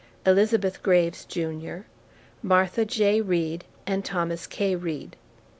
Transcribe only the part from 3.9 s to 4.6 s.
Thomas